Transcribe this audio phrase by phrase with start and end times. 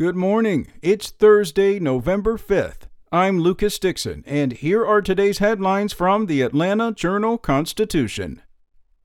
[0.00, 0.66] Good morning.
[0.80, 2.88] It's Thursday, November 5th.
[3.12, 8.40] I'm Lucas Dixon, and here are today's headlines from the Atlanta Journal Constitution.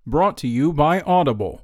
[0.07, 1.63] Brought to you by Audible.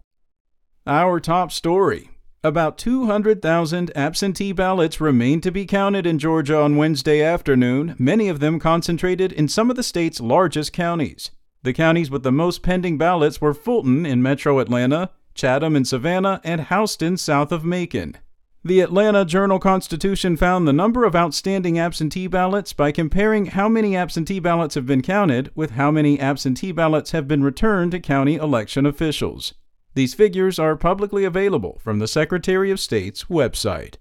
[0.85, 2.09] Our top story
[2.43, 8.41] about 200,000 absentee ballots remain to be counted in Georgia on Wednesday afternoon, many of
[8.41, 11.31] them concentrated in some of the state's largest counties.
[11.63, 16.41] The counties with the most pending ballots were Fulton in metro Atlanta, Chatham in Savannah,
[16.43, 18.17] and Houston south of Macon.
[18.63, 23.95] The Atlanta Journal Constitution found the number of outstanding absentee ballots by comparing how many
[23.95, 28.35] absentee ballots have been counted with how many absentee ballots have been returned to county
[28.35, 29.55] election officials.
[29.95, 33.95] These figures are publicly available from the Secretary of State's website.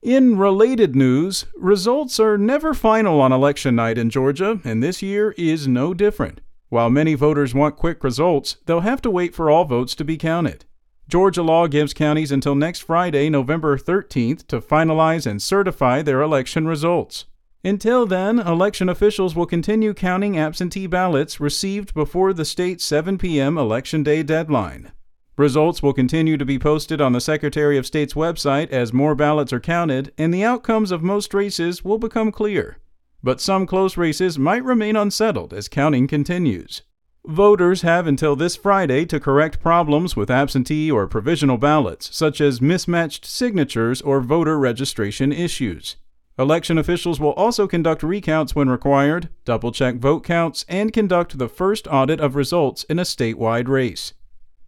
[0.00, 5.34] In related news, results are never final on election night in Georgia, and this year
[5.36, 6.40] is no different.
[6.70, 10.16] While many voters want quick results, they'll have to wait for all votes to be
[10.16, 10.64] counted.
[11.10, 16.68] Georgia law gives counties until next Friday, November 13th, to finalize and certify their election
[16.68, 17.24] results.
[17.64, 23.58] Until then, election officials will continue counting absentee ballots received before the state's 7 p.m.
[23.58, 24.92] Election Day deadline.
[25.36, 29.52] Results will continue to be posted on the Secretary of State's website as more ballots
[29.52, 32.78] are counted, and the outcomes of most races will become clear.
[33.20, 36.82] But some close races might remain unsettled as counting continues.
[37.26, 42.62] Voters have until this Friday to correct problems with absentee or provisional ballots, such as
[42.62, 45.96] mismatched signatures or voter registration issues.
[46.38, 51.48] Election officials will also conduct recounts when required, double check vote counts, and conduct the
[51.48, 54.14] first audit of results in a statewide race.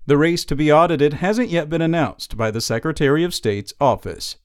[0.04, 4.36] The race to be audited hasn't yet been announced by the Secretary of State's office.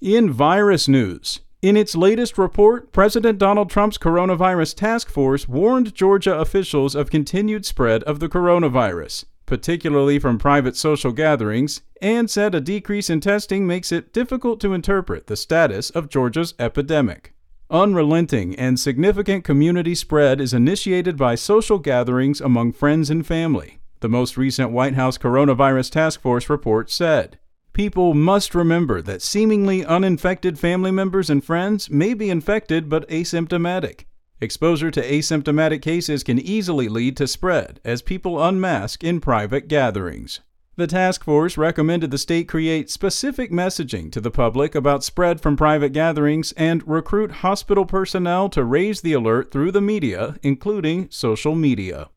[0.00, 6.38] In virus news, in its latest report, President Donald Trump's coronavirus task force warned Georgia
[6.38, 12.60] officials of continued spread of the coronavirus particularly from private social gatherings, and said a
[12.60, 17.34] decrease in testing makes it difficult to interpret the status of Georgia's epidemic.
[17.70, 24.08] Unrelenting and significant community spread is initiated by social gatherings among friends and family, the
[24.08, 27.38] most recent White House Coronavirus Task Force report said.
[27.74, 34.04] People must remember that seemingly uninfected family members and friends may be infected but asymptomatic
[34.40, 40.40] Exposure to asymptomatic cases can easily lead to spread as people unmask in private gatherings.
[40.76, 45.56] The task force recommended the state create specific messaging to the public about spread from
[45.56, 51.54] private gatherings and recruit hospital personnel to raise the alert through the media, including social
[51.54, 52.08] media.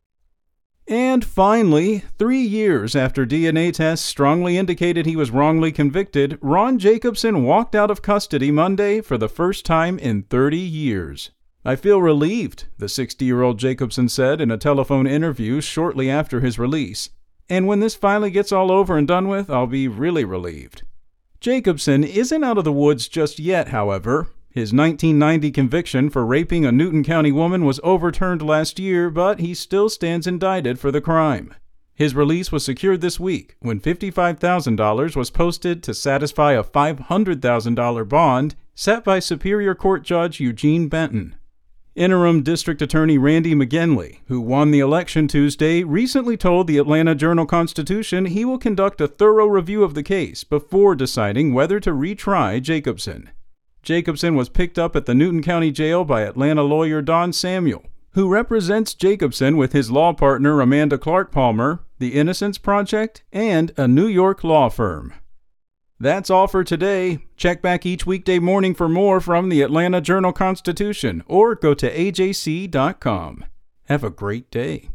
[0.89, 7.43] And finally, three years after DNA tests strongly indicated he was wrongly convicted, Ron Jacobson
[7.43, 11.31] walked out of custody Monday for the first time in 30 years.
[11.65, 16.39] I feel relieved, the 60 year old Jacobson said in a telephone interview shortly after
[16.39, 17.09] his release.
[17.49, 20.83] And when this finally gets all over and done with, I'll be really relieved.
[21.41, 24.29] Jacobson isn't out of the woods just yet, however.
[24.57, 29.53] His 1990 conviction for raping a Newton County woman was overturned last year, but he
[29.53, 31.53] still stands indicted for the crime.
[31.93, 38.55] His release was secured this week when $55,000 was posted to satisfy a $500,000 bond
[38.73, 41.35] set by Superior Court Judge Eugene Benton.
[41.93, 47.45] Interim District Attorney Randy McGinley, who won the election Tuesday, recently told the Atlanta Journal
[47.45, 52.59] Constitution he will conduct a thorough review of the case before deciding whether to retry
[52.59, 53.29] Jacobson.
[53.87, 58.27] Jacobson was picked up at the Newton County Jail by Atlanta lawyer Don Samuel, who
[58.27, 64.07] represents Jacobson with his law partner Amanda Clark Palmer, the Innocence Project, and a New
[64.07, 65.13] York law firm.
[66.01, 67.19] That's all for today.
[67.37, 71.89] Check back each weekday morning for more from the Atlanta Journal Constitution or go to
[71.89, 73.45] ajc.com.
[73.85, 74.89] Have a great day.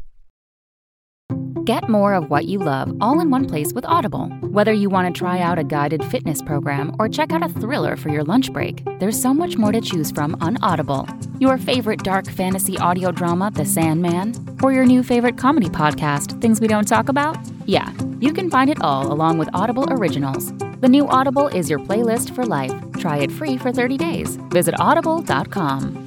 [1.65, 4.27] Get more of what you love all in one place with Audible.
[4.41, 7.95] Whether you want to try out a guided fitness program or check out a thriller
[7.95, 11.07] for your lunch break, there's so much more to choose from on Audible.
[11.39, 16.61] Your favorite dark fantasy audio drama, The Sandman, or your new favorite comedy podcast, Things
[16.61, 17.37] We Don't Talk About?
[17.67, 20.53] Yeah, you can find it all along with Audible Originals.
[20.81, 22.75] The new Audible is your playlist for life.
[22.99, 24.35] Try it free for 30 days.
[24.51, 26.02] Visit audible.com.